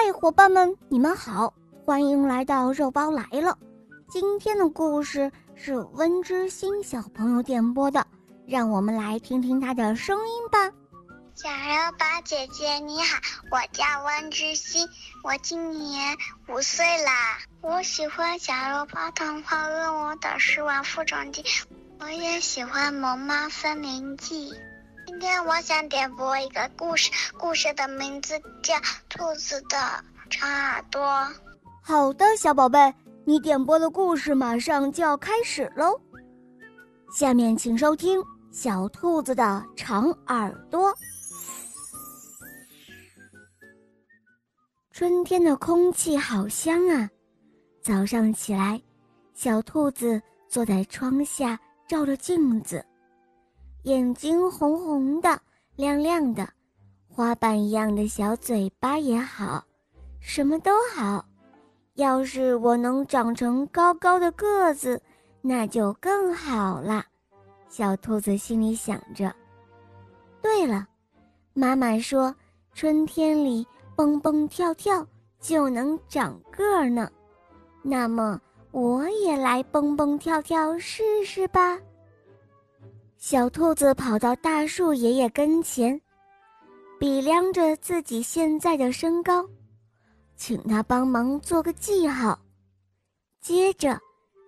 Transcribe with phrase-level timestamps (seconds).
[0.00, 1.52] 嗨，伙伴们，你们好，
[1.84, 3.58] 欢迎来到肉包来了。
[4.08, 8.06] 今天的故事是温之心小朋友点播的，
[8.46, 10.70] 让我们来听听他的声音吧。
[11.34, 13.18] 小肉包姐姐你好，
[13.50, 14.86] 我叫温之心，
[15.24, 17.38] 我今年五岁啦。
[17.60, 21.42] 我喜欢小肉包童话《问我的失望副总记》，
[21.98, 24.52] 我也喜欢《萌猫森林记》。
[25.20, 28.72] 今天我想点播一个故事，故事的名字叫
[29.08, 29.76] 《兔子的
[30.30, 31.02] 长耳朵》。
[31.82, 36.00] 好的，小宝贝，你点播的故事马上就要开始喽。
[37.12, 38.20] 下面请收听
[38.52, 40.88] 《小兔子的长耳朵》。
[44.92, 47.10] 春天的空气好香啊！
[47.82, 48.80] 早上起来，
[49.34, 52.84] 小兔子坐在窗下，照着镜子。
[53.84, 55.40] 眼睛红红的，
[55.76, 56.48] 亮亮的，
[57.08, 59.64] 花瓣一样的小嘴巴也好，
[60.20, 61.24] 什么都好。
[61.94, 65.00] 要是我能长成高高的个子，
[65.40, 67.04] 那就更好了。
[67.68, 69.34] 小兔子心里想着。
[70.42, 70.86] 对了，
[71.54, 72.34] 妈妈说
[72.72, 75.06] 春天里蹦蹦跳跳
[75.40, 77.10] 就能长个儿呢，
[77.82, 81.78] 那么我也来蹦蹦跳跳试试吧。
[83.18, 86.00] 小兔子跑到大树爷爷跟前，
[87.00, 89.44] 比量着自己现在的身高，
[90.36, 92.38] 请他帮忙做个记号。
[93.40, 93.98] 接着，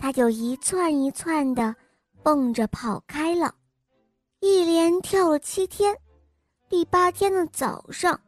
[0.00, 1.72] 他就一窜一窜的
[2.24, 3.54] 蹦着跑开了，
[4.40, 5.96] 一连跳了七天。
[6.68, 8.20] 第八天的早上，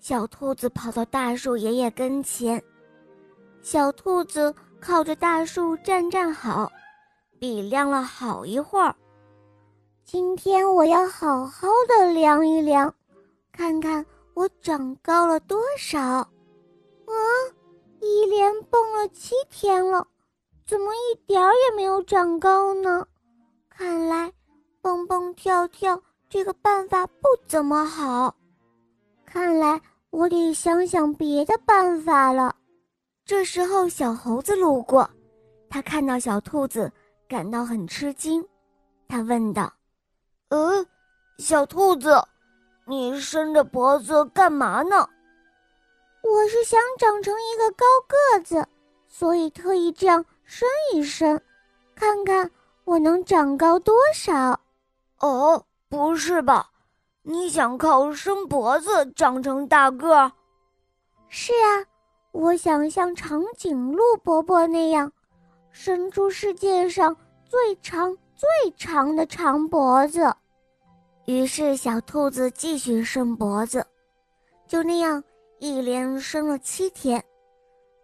[0.00, 2.60] 小兔子跑到大树爷爷跟前，
[3.62, 6.68] 小兔子靠着大树站站好，
[7.38, 8.92] 比量了好一会儿。
[10.10, 12.94] 今天我要好好的量一量，
[13.52, 16.00] 看看我长高了多少。
[16.00, 16.26] 啊，
[18.00, 20.06] 一连蹦了七天了，
[20.66, 23.06] 怎么一点儿也没有长高呢？
[23.68, 24.32] 看来
[24.80, 28.34] 蹦蹦跳跳这个办法不怎么好。
[29.26, 32.56] 看来我得想想别的办法了。
[33.26, 35.06] 这时候，小猴子路过，
[35.68, 36.90] 他看到小兔子，
[37.28, 38.42] 感到很吃惊，
[39.06, 39.70] 他问道。
[40.50, 40.86] 嗯，
[41.38, 42.22] 小兔子，
[42.86, 45.08] 你伸着脖子干嘛呢？
[46.22, 48.66] 我是想长成一个高个子，
[49.06, 51.40] 所以特意这样伸一伸，
[51.94, 52.50] 看看
[52.84, 54.58] 我能长高多少。
[55.18, 56.70] 哦，不是吧？
[57.22, 60.32] 你想靠伸脖子长成大个？
[61.28, 61.84] 是啊，
[62.32, 65.12] 我想像长颈鹿伯伯那样，
[65.72, 67.14] 伸出世界上
[67.44, 68.16] 最长。
[68.38, 70.32] 最长的长脖子，
[71.26, 73.84] 于是小兔子继续伸脖子，
[74.64, 75.20] 就那样
[75.58, 77.20] 一连伸了七天。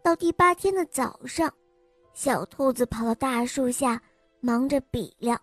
[0.02, 1.48] 到第八天的早上，
[2.14, 4.02] 小兔子跑到大树下，
[4.40, 5.40] 忙着比量。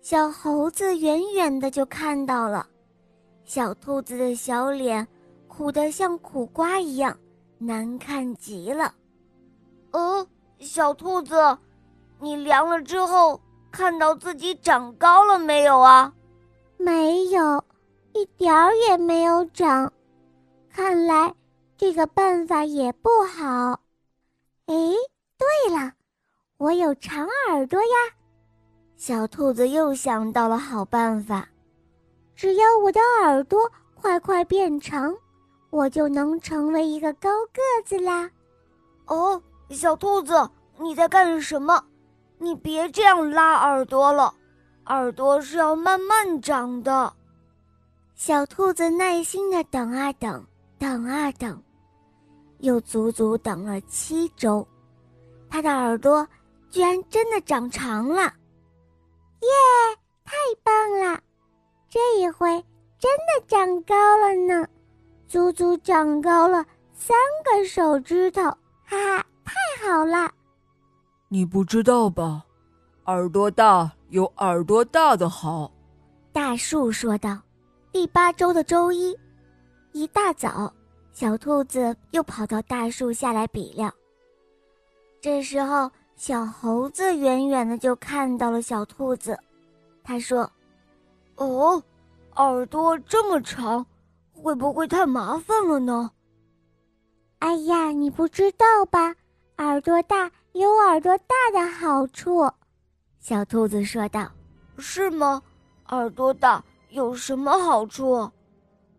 [0.00, 2.64] 小猴子远远的就看到了，
[3.44, 5.04] 小兔子的小脸
[5.48, 7.18] 苦得像苦瓜一样，
[7.58, 8.94] 难看极了。
[9.90, 10.24] 呃，
[10.60, 11.58] 小兔子，
[12.20, 13.40] 你量了之后。
[13.74, 16.12] 看到自己长高了没有啊？
[16.76, 17.64] 没有，
[18.12, 19.92] 一点儿也没有长。
[20.70, 21.34] 看来
[21.76, 23.80] 这个办法也不好。
[24.66, 24.74] 哎，
[25.36, 25.92] 对了，
[26.56, 27.96] 我有长耳朵呀！
[28.96, 31.48] 小兔子又想到了好办法，
[32.36, 35.12] 只要我的耳朵快快变长，
[35.70, 38.30] 我就能成为一个高个子啦。
[39.06, 40.48] 哦，小兔子，
[40.78, 41.84] 你在干什么？
[42.38, 44.34] 你别这样拉耳朵了，
[44.86, 47.12] 耳朵是要慢慢长的。
[48.14, 50.44] 小兔子耐心的等啊等，
[50.78, 51.62] 等啊等，
[52.58, 54.66] 又足足等了七周，
[55.48, 56.26] 它的耳朵
[56.70, 58.22] 居然真的长长了！
[59.40, 59.48] 耶，
[60.24, 61.20] 太棒了！
[61.88, 62.48] 这一回
[62.98, 64.66] 真的长高了呢，
[65.28, 68.56] 足足长高了三个手指头，哈
[68.86, 70.30] 哈，太好了！
[71.28, 72.44] 你不知道吧？
[73.06, 75.70] 耳朵大有耳朵大的好。
[76.32, 77.40] 大树说道。
[77.92, 79.16] 第八周的周一，
[79.92, 80.72] 一大早，
[81.12, 83.92] 小兔子又跑到大树下来比量。
[85.20, 89.38] 这时候，小猴子远远的就看到了小兔子，
[90.02, 90.50] 他说
[91.36, 91.80] ：“哦，
[92.34, 93.86] 耳朵这么长，
[94.32, 96.10] 会不会太麻烦了呢？”
[97.38, 99.14] 哎呀，你不知道吧？
[99.58, 100.28] 耳朵大。
[100.54, 102.48] 有耳朵大的好处，
[103.18, 104.30] 小兔子说道
[104.78, 105.42] ：“是吗？
[105.88, 108.30] 耳朵大有什么好处？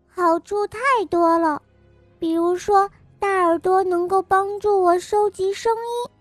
[0.05, 0.79] 好处太
[1.09, 1.61] 多了。
[2.19, 6.11] 比如说，大耳朵能够帮助我收集声音，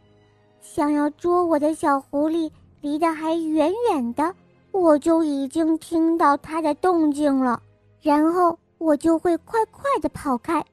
[0.60, 2.48] 想要捉我的小狐狸
[2.80, 4.32] 离得还远远的，
[4.70, 7.60] 我就已经听到它的动静了，
[8.00, 10.64] 然后我就会快快地跑开。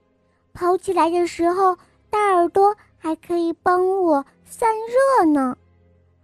[0.53, 1.75] 跑起来的时候，
[2.11, 5.57] 大耳朵还可以帮我散热呢。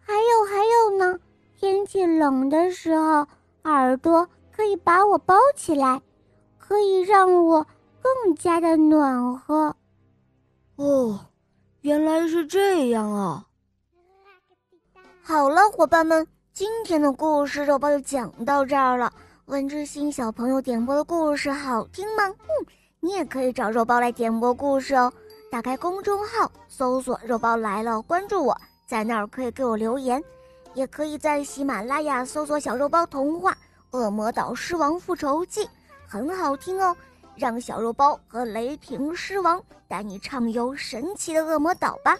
[0.02, 1.20] 还有还有呢，
[1.58, 3.26] 天气冷的时候，
[3.64, 6.02] 耳朵可以把我包起来，
[6.60, 7.66] 可以让我
[8.02, 9.76] 更加的暖和。
[10.76, 11.20] 哦，
[11.82, 13.46] 原来是这样啊！
[15.24, 19.12] 好了，伙伴们，今天的故事肉包就讲到这儿了。
[19.46, 22.24] 文之心小朋友点播的故事好听吗？
[22.28, 22.66] 嗯，
[23.00, 25.12] 你也可以找肉包来点播故事哦。
[25.50, 28.56] 打开公众号，搜索“肉包来了”，关注我。
[28.86, 30.22] 在那儿可以给我留言，
[30.74, 33.52] 也可以在喜马拉雅搜索“小肉包童话
[33.92, 35.66] 《恶魔岛狮王复仇记》，
[36.08, 36.96] 很好听哦。
[37.36, 42.18] 让小肉包和雷霆狮王带你畅游神奇的恶魔岛吧。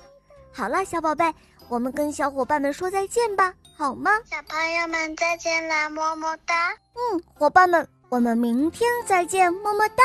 [0.54, 1.34] 好了，小宝贝，
[1.70, 4.12] 我们跟小伙伴们说再见吧，好吗？
[4.26, 6.72] 小朋友们再见啦，么么哒。
[6.94, 10.04] 嗯，伙伴们，我们明天再见，么么哒。